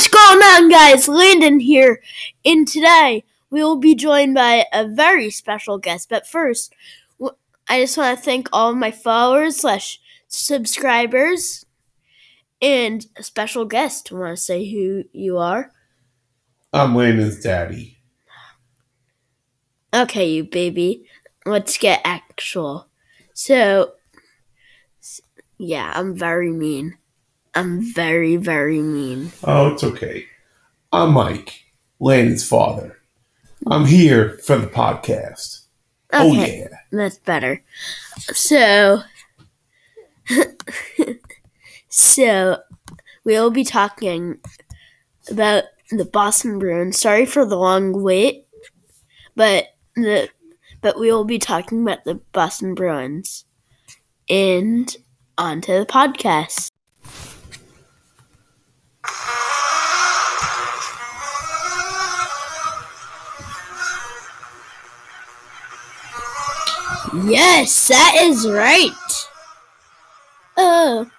[0.00, 1.08] What's going on, guys?
[1.08, 2.00] Landon here,
[2.42, 6.08] and today we will be joined by a very special guest.
[6.08, 6.74] But first,
[7.68, 11.66] I just want to thank all my followers slash subscribers
[12.62, 14.10] and a special guest.
[14.10, 15.70] Want to say who you are?
[16.72, 17.98] I'm Landon's daddy.
[19.92, 21.04] Okay, you baby.
[21.44, 22.88] Let's get actual.
[23.34, 23.92] So,
[25.58, 26.96] yeah, I'm very mean.
[27.54, 29.32] I'm very, very mean.
[29.44, 30.26] Oh, it's okay.
[30.92, 31.64] I'm Mike,
[31.98, 32.98] Landon's father.
[33.66, 35.62] I'm here for the podcast.
[36.12, 36.76] Oh, Okay, yeah.
[36.90, 37.62] that's better.
[38.32, 39.02] So,
[41.88, 42.58] so
[43.24, 44.38] we'll be talking
[45.30, 46.98] about the Boston Bruins.
[47.00, 48.46] Sorry for the long wait,
[49.36, 50.28] but the
[50.80, 53.44] but we will be talking about the Boston Bruins.
[54.28, 54.94] And
[55.36, 56.70] on to the podcast.
[67.24, 68.90] Yes, that is right.
[70.56, 71.10] Oh.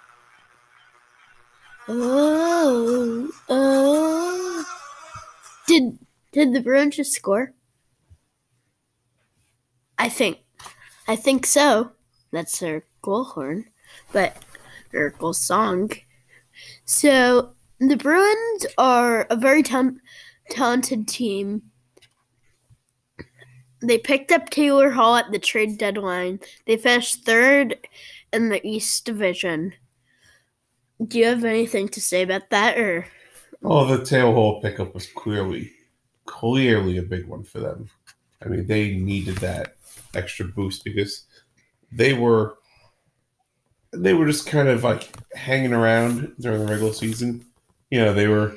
[1.88, 3.30] Oh.
[3.48, 4.64] Oh.
[5.66, 5.98] Did
[6.32, 7.52] did the Bruins just score?
[9.98, 10.38] I think
[11.06, 11.92] I think so.
[12.30, 13.66] That's their goal horn,
[14.12, 14.42] but
[14.92, 15.90] their goal song.
[16.84, 17.54] So
[17.90, 19.90] the Bruins are a very ta-
[20.50, 21.62] talented team.
[23.80, 26.38] They picked up Taylor Hall at the trade deadline.
[26.66, 27.76] They finished third
[28.32, 29.74] in the East Division.
[31.04, 33.06] Do you have anything to say about that, or
[33.64, 35.72] Oh, the Taylor Hall pickup was clearly,
[36.26, 37.88] clearly a big one for them.
[38.44, 39.74] I mean, they needed that
[40.14, 41.26] extra boost because
[41.90, 42.58] they were,
[43.92, 47.44] they were just kind of like hanging around during the regular season.
[47.92, 48.54] You know, they were,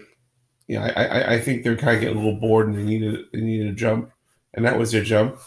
[0.65, 2.83] you know, I, I, I think they're kind of getting a little bored and they
[2.83, 4.09] needed, they needed a jump,
[4.53, 5.37] and that was their jump.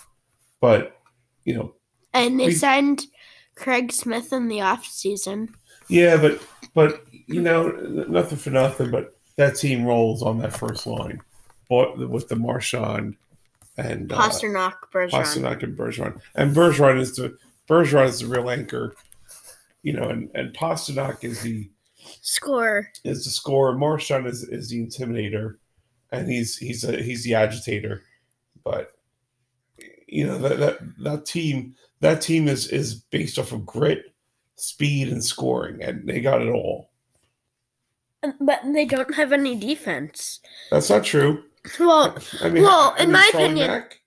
[0.61, 1.01] But,
[1.45, 1.73] you know,
[2.13, 3.07] and they We- signed
[3.55, 5.55] Craig Smith in the off season.
[5.89, 7.71] Yeah, but but you know
[8.11, 11.23] nothing for nothing, but that team rolls on that first line,
[11.71, 13.17] but with the Marchand
[13.79, 15.11] and uh, Pastrnak, Bergeron.
[15.13, 18.95] Pastrnak and Bergeron, and Bergeron is the Bergeron is the real anchor,
[19.83, 21.71] you know, and and Pastrnak is the
[22.23, 22.91] Score.
[23.05, 23.77] is the scorer.
[23.77, 25.57] Marchand is is the intimidator,
[26.13, 28.03] and he's he's a he's the agitator,
[28.65, 28.93] but
[30.07, 34.15] you know that that that team that team is is based off of grit,
[34.57, 36.91] speed, and scoring, and they got it all.
[38.41, 40.41] But they don't have any defense.
[40.71, 41.45] That's not true.
[41.79, 44.01] Well, I mean, Well, I in my opinion- Mack-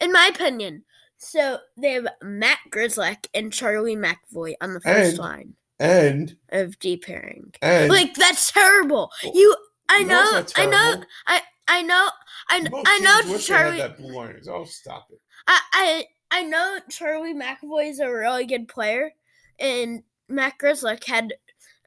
[0.00, 0.84] in my opinion,
[1.18, 6.78] so they have Matt Grzelcyk and Charlie McAvoy on the first And- line and of
[6.78, 7.52] D pairing.
[7.62, 9.10] and Like that's terrible.
[9.24, 9.56] You,
[9.88, 11.02] I know, I know.
[11.26, 12.08] I, I know,
[12.48, 13.78] I, Most I know wish they had Charlie.
[13.78, 14.52] that blue.
[14.52, 15.20] Oh, stop it!
[15.48, 19.10] I, I, I know Charlie McAvoy is a really good player,
[19.58, 21.34] and Matt Grzelcyk had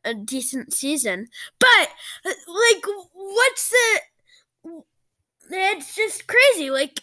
[0.04, 1.28] a decent season.
[1.60, 1.90] But
[2.26, 2.84] like,
[3.14, 4.82] what's the?
[5.52, 6.70] It's just crazy.
[6.70, 7.02] Like,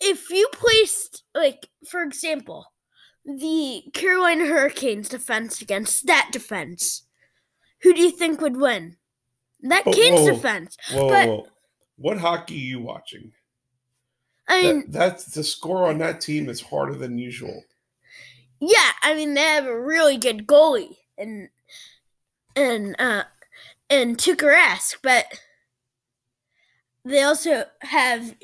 [0.00, 2.66] if you placed, like, for example,
[3.28, 7.02] the Carolina Hurricanes defense against that defense,
[7.82, 8.96] who do you think would win?
[9.60, 10.30] That Oh, Canes whoa.
[10.34, 10.76] defense.
[10.92, 11.48] Whoa, But- whoa,
[11.96, 13.32] what hockey are you watching?
[14.48, 17.64] I mean, That, that's the score on that team is harder than usual.
[18.60, 21.48] Yeah, I mean they have a really good goalie and
[22.56, 23.24] and uh
[23.90, 25.26] and Tuukka Rask, but
[27.04, 28.34] they also have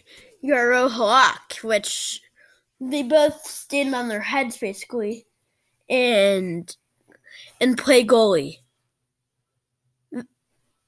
[0.44, 2.20] Jaro Halak, which
[2.80, 5.26] they both stand on their heads basically
[5.88, 6.76] and
[7.60, 8.58] and play goalie.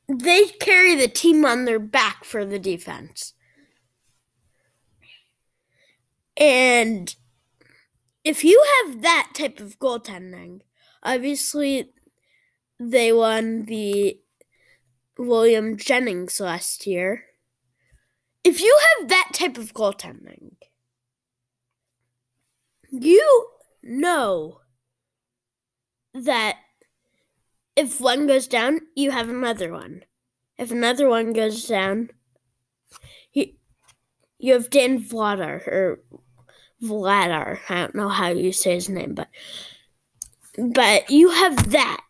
[0.09, 3.35] They carry the team on their back for the defense.
[6.37, 7.15] And
[8.23, 10.61] if you have that type of goaltending,
[11.03, 11.91] obviously
[12.79, 14.21] they won the
[15.19, 17.25] William Jennings last year.
[18.45, 20.53] If you have that type of goaltending,
[23.03, 23.47] you
[23.83, 24.61] know
[26.15, 26.57] that
[27.77, 30.03] if one goes down, you have another one.
[30.59, 32.11] If another one goes down,
[33.33, 33.53] you,
[34.39, 36.01] you have Dan Vladar or
[36.83, 37.59] Vladar.
[37.69, 39.29] I don't know how you say his name, but
[40.57, 42.01] but you have that.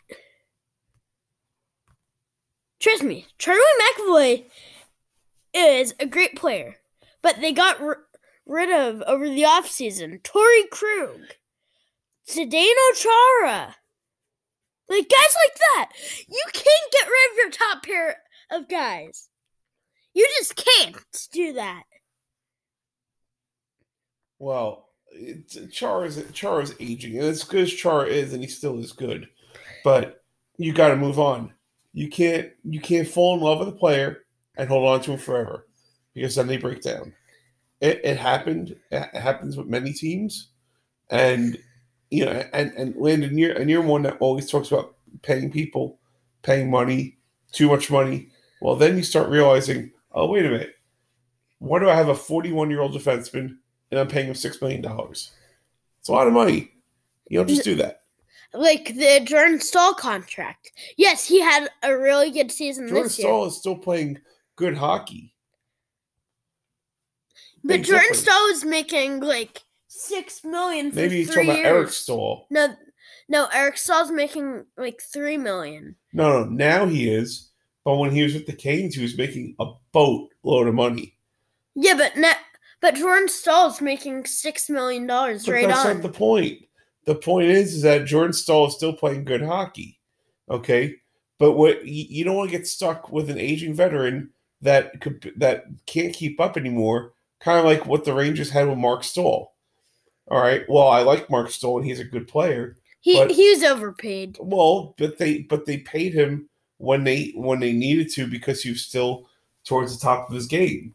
[2.78, 4.44] Trust me, Charlie McAvoy
[5.52, 6.76] is a great player,
[7.22, 7.80] but they got
[8.46, 11.20] rid of over the offseason Torey Krug,
[12.28, 13.76] Zdeno Chara.
[14.88, 15.92] Like guys like that.
[16.28, 18.16] You can't get rid of your top pair
[18.52, 19.28] of guys.
[20.14, 20.96] You just can't
[21.32, 21.82] do that.
[24.38, 24.88] Well,
[25.72, 28.92] Char is Char is aging, and as good as Char is, and he still is
[28.92, 29.28] good,
[29.82, 30.22] but
[30.56, 31.52] you got to move on.
[31.92, 34.24] You can't you can't fall in love with a player
[34.56, 35.66] and hold on to him forever
[36.14, 37.12] because then they break down.
[37.80, 38.76] It, it happened.
[38.90, 40.48] It happens with many teams,
[41.10, 41.58] and
[42.10, 45.98] you know, and and Landon, you're and you're one that always talks about paying people,
[46.42, 47.18] paying money,
[47.52, 48.28] too much money.
[48.60, 50.74] Well, then you start realizing, oh wait a minute,
[51.58, 53.56] why do I have a 41 year old defenseman
[53.90, 55.32] and I'm paying him six million dollars?
[56.00, 56.72] It's a lot of money.
[57.28, 58.02] You don't just do that.
[58.54, 60.72] Like the Jordan Staal contract.
[60.96, 63.26] Yes, he had a really good season Jordan this year.
[63.26, 64.20] Staal is still playing
[64.54, 65.34] good hockey.
[67.66, 68.14] But Jordan.
[68.14, 71.66] Staal was making like six million for Maybe he's three talking years.
[71.66, 72.46] about Eric Staal.
[72.50, 72.74] No,
[73.28, 75.96] no, Eric Staal's making like three million.
[76.12, 77.50] No, no, now he is.
[77.84, 81.16] But when he was with the Canes, he was making a boatload of money.
[81.74, 82.32] Yeah, but ne-
[82.80, 85.86] but Jordan Staal's making six million dollars right that's on.
[85.86, 86.58] That's not the point.
[87.04, 89.98] The point is, is that Jordan Staal is still playing good hockey.
[90.50, 90.94] Okay,
[91.38, 94.30] but what you, you don't want to get stuck with an aging veteran
[94.62, 97.12] that could that can't keep up anymore.
[97.40, 99.52] Kind of like what the Rangers had with Marc Staal.
[100.28, 100.64] All right.
[100.68, 102.76] Well, I like Marc Staal and he's a good player.
[103.00, 104.38] he but- he was overpaid.
[104.40, 106.48] Well, but they but they paid him
[106.78, 109.28] when they when they needed to because he was still
[109.64, 110.94] towards the top of his game.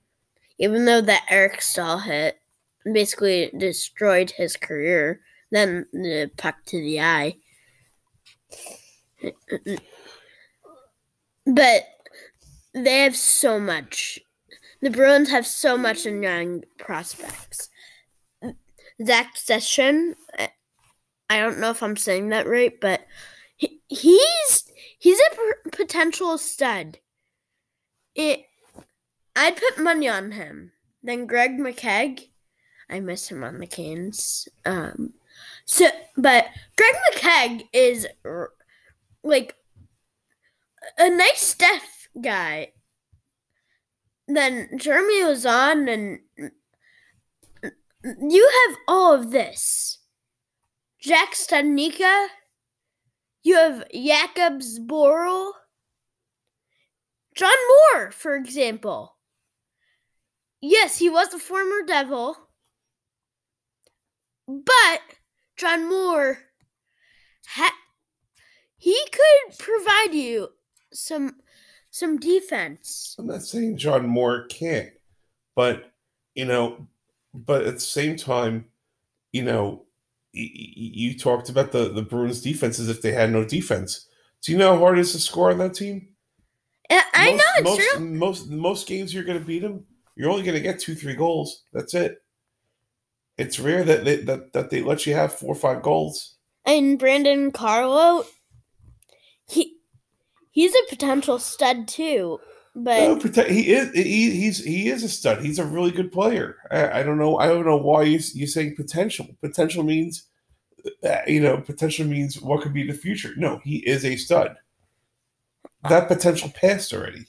[0.57, 2.39] Even though that Eric Staal hit
[2.91, 5.21] basically destroyed his career,
[5.51, 7.35] then the puck to the eye.
[11.45, 11.83] But
[12.73, 14.19] they have so much.
[14.81, 17.69] The Bruins have so much in young prospects.
[19.03, 23.05] Zach Senyshyn, I- don't know if I'm saying that right, but
[23.55, 24.63] he, he's
[24.99, 26.99] he's a p- potential stud.
[28.15, 28.41] It,
[29.35, 30.73] I'd put money on him.
[31.01, 32.29] Then Greg McKegg,
[32.89, 34.47] I miss him on the Canes.
[34.65, 35.13] Um,
[35.65, 35.87] so,
[36.17, 38.07] but Greg McKegg is
[39.23, 39.55] like
[40.97, 42.73] a nice Steph guy.
[44.33, 46.19] Then Jeremy Lauzon, and
[48.03, 49.99] you have all of this.
[51.01, 52.27] Jack Studnicka.
[53.43, 55.51] You have Jakub Zboril.
[57.35, 57.57] John
[57.95, 59.17] Moore, for example.
[60.61, 62.37] Yes, he was a former Devil.
[64.47, 65.01] But
[65.57, 66.39] John Moore
[67.47, 67.77] ha-
[68.77, 70.49] he could provide you
[70.93, 71.37] some
[71.91, 73.15] some defense.
[73.19, 74.89] I'm not saying John Moore can't,
[75.55, 75.91] but
[76.33, 76.87] you know,
[77.33, 78.65] but at the same time,
[79.31, 79.85] you know,
[80.33, 84.07] y- y- you talked about the the Bruins defense as if they had no defense.
[84.41, 86.07] Do you know how hard it is to score on that team?
[86.89, 88.05] I, I most, know it's most, true.
[88.05, 89.85] Most most games you're going to beat them.
[90.15, 91.63] You're only going to get two three goals.
[91.73, 92.21] That's it.
[93.37, 96.37] It's rare that they that, that they let you have four or five goals.
[96.65, 98.25] And Brandon Carlo,
[99.47, 99.77] he
[100.51, 102.39] he's a potential stud too.
[102.75, 105.41] But No, protect, he is he, he's he is a stud.
[105.43, 106.55] He's a really good player.
[106.71, 107.37] I, I don't know.
[107.37, 109.27] I don't know why you you saying potential.
[109.41, 110.27] Potential means,
[111.03, 113.33] uh, you know, potential means what could be the future.
[113.35, 114.55] No, he is a stud.
[115.89, 117.25] That potential passed already.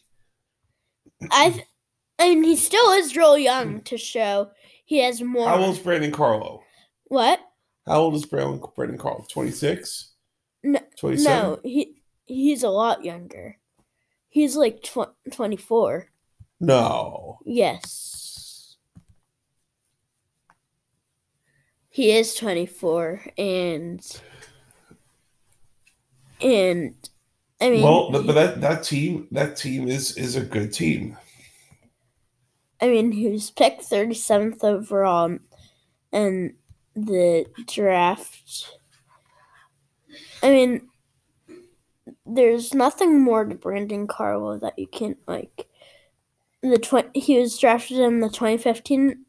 [1.30, 1.64] I
[2.18, 4.50] I mean he still is real young to show
[4.84, 5.48] he has more.
[5.48, 6.62] How old is Brandon Carlo?
[7.06, 7.40] what?
[7.86, 9.24] How old is Brandon Brandon Carlo?
[9.28, 10.12] Twenty six.
[10.62, 11.50] No, Twenty seven.
[11.50, 12.01] No, he
[12.32, 13.58] he's a lot younger.
[14.28, 16.08] He's like tw- 24.
[16.60, 17.38] No.
[17.44, 18.76] Yes.
[21.90, 24.20] He is 24 and
[26.40, 26.94] and
[27.60, 31.18] I mean Well, but but that that team that team is is a good team.
[32.80, 35.38] I mean he was picked 37th overall
[36.12, 36.54] in
[36.96, 38.78] the draft.
[40.42, 40.88] I mean
[42.34, 45.68] there's nothing more to Brandon Carlo that you can't like
[46.62, 49.24] the he was drafted in the 2015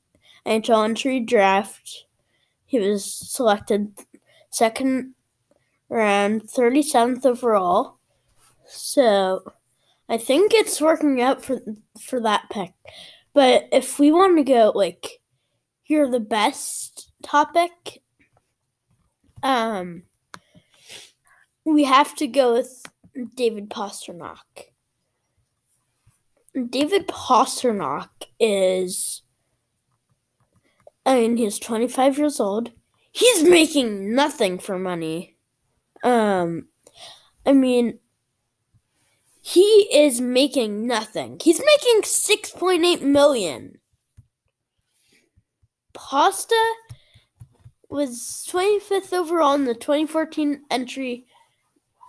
[0.46, 2.06] NHL entry draft.
[2.66, 3.92] He was selected
[4.50, 5.16] second
[5.90, 7.98] round, 37th overall.
[8.66, 9.52] So
[10.10, 11.60] I think it's working out for
[12.00, 12.74] for that pick.
[13.34, 15.22] But if we want to go like
[15.86, 18.02] you're the best topic,
[19.42, 20.04] um
[21.66, 22.84] we have to go with
[23.36, 24.72] David Pastrnak.
[26.70, 29.22] David Pastrnak is
[31.06, 32.72] mean he's 25 years old.
[33.12, 35.38] He's making nothing for money.
[36.04, 36.68] Um
[37.46, 38.00] I mean
[39.42, 41.40] he is making nothing.
[41.42, 43.80] He's making 6.8 million.
[45.94, 46.56] Pasta
[47.90, 51.26] was 25th overall in the 2014 entry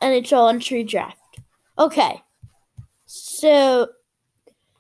[0.05, 1.19] NHL entry draft.
[1.79, 2.23] Okay.
[3.07, 3.89] So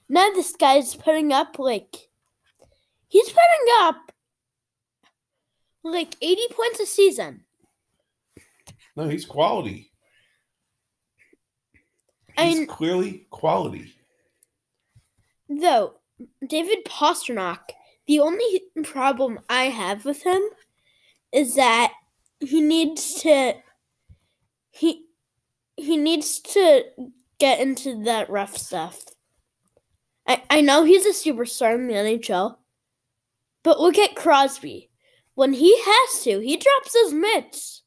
[0.08, 1.96] now this guy's putting up like
[3.08, 4.12] he's putting up
[5.82, 7.44] like 80 points a season.
[8.96, 9.90] No, he's quality.
[12.38, 13.94] He's mean- clearly quality.
[15.48, 15.94] Though
[16.46, 17.60] David Pastrnak,
[18.06, 20.42] the only problem I have with him
[21.32, 21.92] is that
[22.40, 23.54] he needs to
[24.70, 25.03] he
[25.76, 26.84] he needs to
[27.38, 29.04] get into that rough stuff.
[30.26, 32.56] I, I know he's a superstar in the NHL,
[33.62, 34.90] but look at Crosby.
[35.34, 37.82] When he has to, he drops his mitts.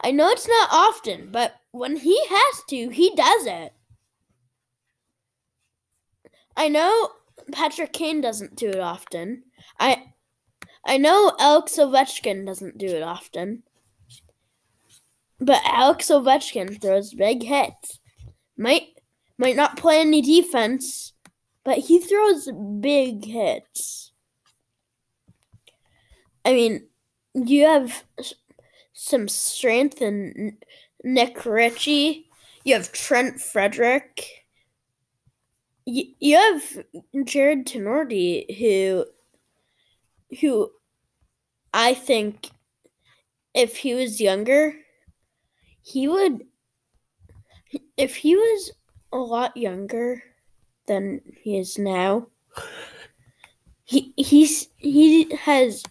[0.00, 3.72] I know it's not often, but when he has to, he does it.
[6.56, 7.10] I know
[7.52, 9.44] Patrick Kane doesn't do it often.
[9.78, 10.12] I
[10.84, 13.62] I know Alex Ovechkin doesn't do it often.
[15.42, 17.98] But Alex Ovechkin throws big hits.
[18.56, 18.88] Might
[19.38, 21.14] might not play any defense,
[21.64, 22.48] but he throws
[22.80, 24.12] big hits.
[26.44, 26.86] I mean,
[27.34, 28.04] you have
[28.92, 30.58] some strength in
[31.02, 32.28] Nick Ritchie.
[32.62, 34.24] You have Trent Frederic.
[35.86, 36.84] You, you have
[37.24, 39.06] Jarred Tinordi, who,
[40.40, 40.70] who,
[41.74, 42.50] I think,
[43.54, 44.76] if he was younger,
[45.82, 46.46] he would.
[47.96, 48.72] If he was
[49.12, 50.22] a lot younger
[50.86, 52.28] than he is now,
[53.84, 55.82] he he's he has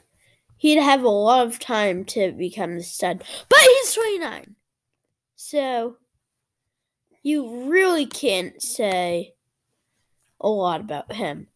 [0.58, 3.24] he'd have a lot of time to become the stud.
[3.50, 4.56] But he's twenty nine,
[5.36, 5.98] so
[7.24, 9.34] you really can't say
[10.40, 11.48] a lot about him.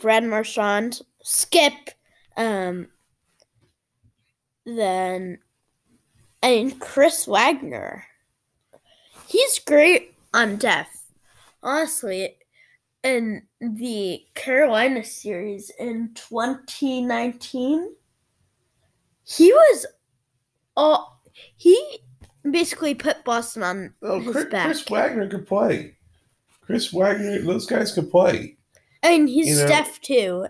[0.00, 1.90] Brad Marchand, Skip,
[2.36, 2.88] um,
[4.66, 5.38] then
[6.42, 8.04] and Chris Wagner.
[9.26, 10.86] He's great on def.
[11.62, 12.36] Honestly,
[13.02, 17.94] in the Carolina series in 2019,
[19.24, 19.86] he was
[20.76, 21.20] all
[21.56, 22.00] he
[22.50, 24.66] basically put Boston on No, his Chris, back.
[24.66, 25.94] Chris Wagner could play.
[26.62, 28.56] Chris Wagner, those guys could play.
[29.02, 30.46] And he's you know- too.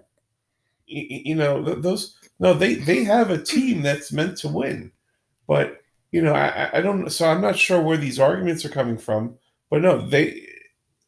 [0.90, 2.16] You know, those.
[2.40, 4.90] No, they they have a team that's meant to win,
[5.48, 5.80] but
[6.12, 7.10] you know, I I- I don't.
[7.10, 9.36] So I'm not sure where these arguments are coming from.
[9.70, 10.46] But no, they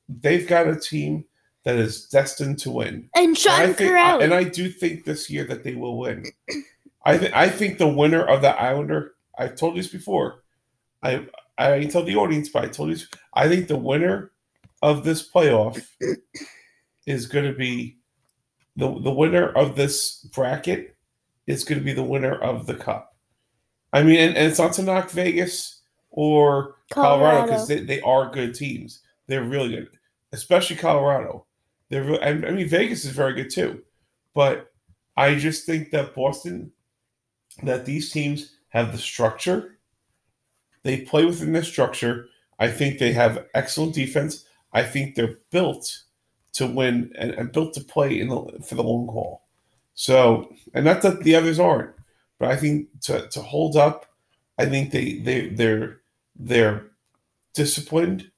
[0.09, 1.25] they've got a team
[1.64, 3.09] that is destined to win.
[3.14, 4.23] And And Sean I think, Kuraly.
[4.25, 6.25] and I do think this year that they will win.
[7.04, 9.14] I th- I think the winner of the Islander.
[9.38, 10.42] I've told you this before.
[11.02, 12.97] I I didn't tell the audience, but I told you.
[13.35, 14.32] I think the winner
[14.82, 15.82] of this playoff
[17.06, 17.99] is going to be
[18.76, 20.97] the the winner of this bracket
[21.47, 23.09] is going to be the winner of the cup.
[23.92, 25.80] I mean, and, and it's not to knock Vegas
[26.11, 29.00] or Colorado because they, they are good teams.
[29.26, 29.88] They're really good,
[30.32, 31.47] especially Colorado.
[31.88, 33.82] They're real, and I mean Vegas is very good too,
[34.35, 34.73] but
[35.16, 36.73] I just think that Boston,
[37.62, 39.78] that these teams have the structure.
[40.82, 42.28] They play within the structure.
[42.59, 44.47] I think they have excellent defense.
[44.73, 46.04] I think they're built
[46.52, 49.42] to win and, and built to play in the, for the long haul.
[49.94, 51.90] So, and not that the others aren't,
[52.40, 54.06] but I think to, to hold up,
[54.59, 56.00] I think they they they're
[56.35, 56.87] they're
[57.54, 58.30] disciplined.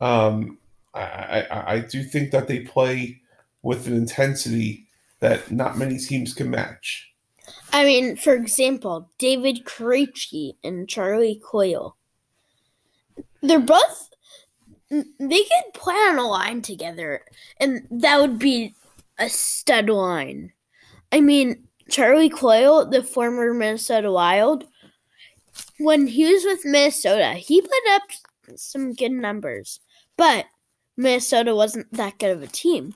[0.00, 0.58] Um,
[0.92, 3.22] I, I I do think that they play
[3.62, 4.88] with an intensity
[5.20, 7.12] that not many teams can match.
[7.72, 11.96] I mean, for example, David Krejci and Charlie Coyle.
[13.40, 14.10] They're both.
[14.90, 15.04] They
[15.44, 17.24] could play on a line together,
[17.60, 18.74] and that would be
[19.18, 20.52] a stud line.
[21.12, 24.64] I mean, Charlie Coyle, the former Minnesota Wild,
[25.78, 28.02] when he was with Minnesota, he put up
[28.56, 29.80] some good numbers,
[30.16, 30.46] but
[30.96, 32.94] Minnesota wasn't that good of a team.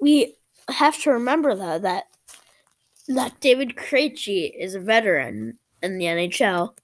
[0.00, 0.34] We
[0.68, 2.04] have to remember, though, that
[3.08, 6.74] that David Krejci is a veteran in the NHL,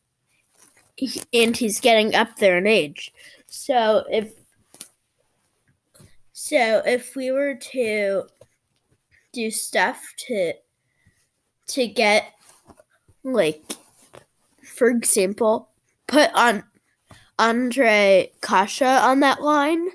[1.33, 3.13] and he's getting up there in age.
[3.47, 4.33] So if
[6.33, 8.25] so, if we were to
[9.33, 10.55] do stuff to
[11.69, 12.35] to get
[13.23, 13.63] like,
[14.63, 15.69] for example,
[16.07, 16.65] put on
[17.39, 19.89] Andre Kasha on that line,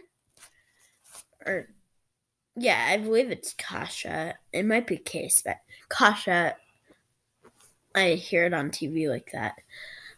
[1.46, 1.68] or
[2.56, 4.36] yeah, I believe it's Kasha.
[4.51, 5.58] It might be Case, but
[5.89, 6.56] Kasha.
[7.96, 9.56] I hear it on TV like that.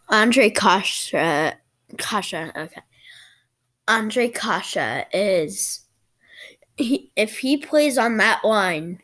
[0.09, 1.57] Andre Kasha
[1.97, 2.51] Kasha.
[2.55, 2.81] Okay.
[3.87, 5.81] Andre Kasha is
[6.77, 8.99] he, if he plays on that line,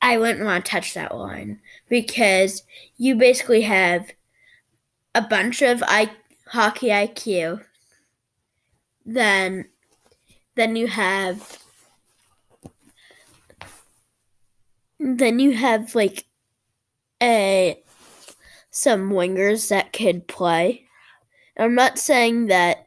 [0.00, 2.62] I wouldn't want to touch that one because
[2.96, 4.10] you basically have
[5.14, 6.10] a bunch of I,
[6.48, 7.64] hockey IQ.
[9.04, 9.66] Then,
[10.54, 11.58] then you have,
[14.98, 16.24] then you have like
[17.22, 17.82] a
[18.70, 20.84] some wingers that could play.
[21.58, 22.86] I'm not saying that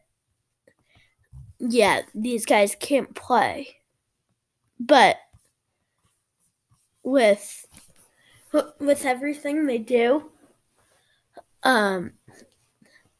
[1.59, 3.75] yeah, these guys can't play.
[4.79, 5.17] But
[7.09, 7.65] with
[8.79, 10.31] with everything they do,
[11.63, 12.13] um,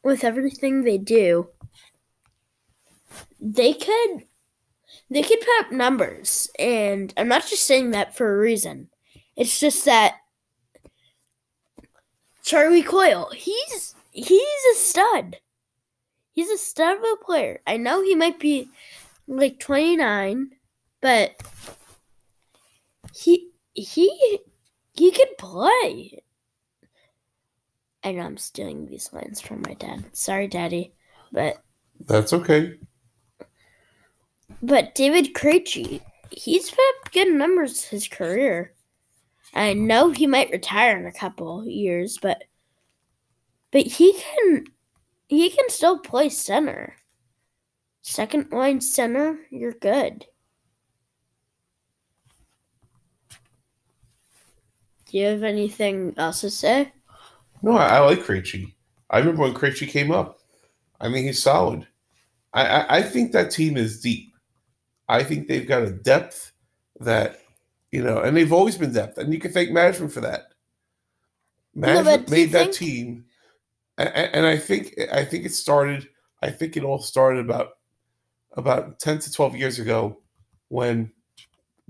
[0.02, 1.48] with everything they do,
[3.40, 4.24] they could
[5.10, 8.88] they could put up numbers, and I'm not just saying that for a reason.
[9.36, 10.16] It's just that
[12.44, 15.38] Charlie Coyle, he's he's a stud.
[16.32, 17.60] He's a stud of a player.
[17.66, 18.68] I know he might be
[19.26, 20.50] like 29,
[21.00, 21.32] but
[23.14, 24.40] he he
[24.94, 26.22] he can play.
[28.02, 30.04] I know I'm stealing these lines from my dad.
[30.12, 30.94] Sorry, Daddy,
[31.32, 31.62] but
[32.06, 32.78] That's okay.
[34.62, 36.00] but David Krejci,
[36.30, 38.74] he's put up good numbers his career.
[39.54, 42.44] I know he might retire in a couple years, but
[43.72, 44.64] but he can
[45.28, 46.96] he can still play center.
[48.02, 50.26] Second line center, you're good.
[55.10, 56.92] Do you have anything else to say?
[57.62, 58.72] No, I, I like Krejci.
[59.10, 60.38] I remember when Krejci came up.
[61.00, 61.86] I mean, he's solid.
[62.52, 64.32] I, I, I think that team is deep.
[65.08, 66.52] I think they've got a depth
[67.00, 67.40] that,
[67.90, 70.52] you know, and they've always been depth, and you can thank management for that.
[71.74, 73.24] Management you made that think- team,
[73.98, 76.08] and, and I think I think it started.
[76.42, 77.70] I think it all started about
[78.56, 80.20] about ten to twelve years ago,
[80.68, 81.12] when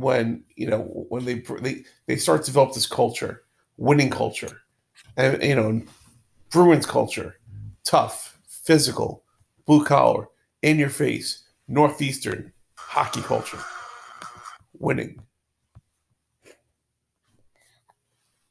[0.00, 3.42] when you know when they they they start to develop this culture,
[3.76, 4.62] winning culture,
[5.16, 5.82] and you know
[6.50, 7.36] Bruins culture,
[7.84, 9.24] tough, physical,
[9.66, 10.28] blue collar,
[10.62, 13.60] in your face, northeastern hockey culture,
[14.78, 15.20] winning.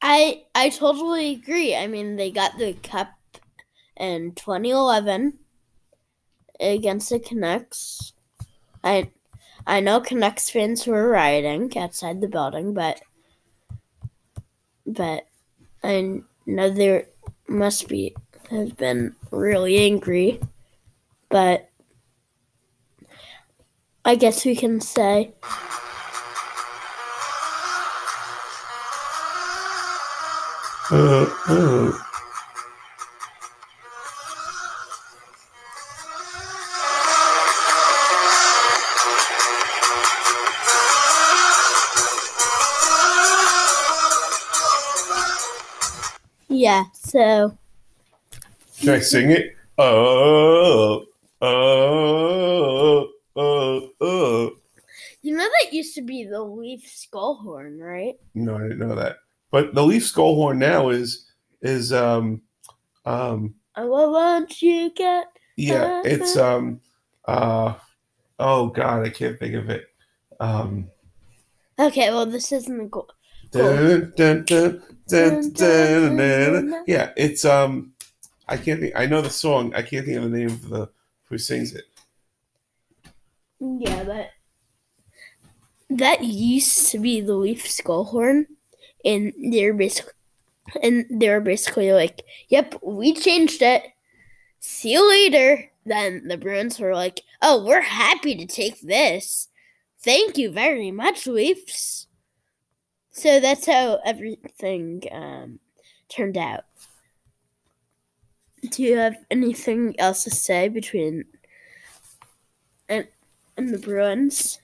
[0.00, 1.74] I I totally agree.
[1.74, 3.08] I mean, they got the cup
[3.96, 5.38] in 2011
[6.60, 8.12] against the Canucks.
[8.82, 9.10] I
[9.66, 13.00] I know Canucks fans were rioting outside the building, but
[14.86, 15.26] but
[15.82, 17.06] I know there
[17.48, 18.14] must be
[18.50, 20.40] have been really angry.
[21.28, 21.70] But
[24.04, 25.32] I guess we can say
[30.92, 32.09] Uh, uh.
[47.10, 47.58] So
[48.78, 49.56] Can I sing it?
[49.78, 51.04] Oh,
[51.42, 54.52] oh, oh, oh.
[55.22, 58.14] you know that used to be the Leaf skull horn, right?
[58.34, 59.16] No, I didn't know that.
[59.50, 61.26] But the Leaf skull horn now is
[61.62, 62.42] is um
[63.04, 65.26] um Oh, what you get?
[65.56, 66.80] yeah it's um
[67.24, 67.74] uh
[68.38, 69.86] oh god I can't think of it
[70.38, 70.88] um
[71.78, 73.08] Okay, well, this isn't the goal.
[76.86, 77.92] Yeah it's um
[78.48, 80.90] I can't think I know the song I can't think of the name of the
[81.24, 81.84] who sings it
[83.60, 84.30] Yeah, but
[85.90, 88.46] that used to be the Leaf skull horn,
[89.04, 90.12] and they're basically,
[90.82, 93.82] and they're basically like, "Yep, we changed it.
[94.60, 99.48] See you later." Then the Bruins were like, "Oh, we're happy to take this.
[99.98, 102.06] Thank you very much, Leafs."
[103.20, 105.58] So that's how everything um,
[106.08, 106.64] turned out.
[108.70, 111.26] Do you have anything else to say between
[112.88, 113.06] and
[113.58, 114.58] and the Bruins?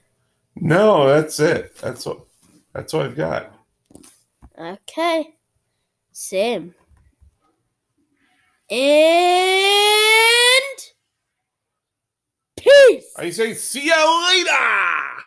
[0.59, 2.21] no that's it that's what
[2.73, 3.53] that's all I've got
[4.59, 5.35] Okay.
[6.13, 6.75] Same.
[8.71, 8.81] And
[12.57, 13.13] peace.
[13.19, 15.26] I say see you later.